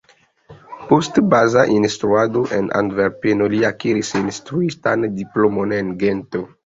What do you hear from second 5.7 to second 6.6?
en Gento.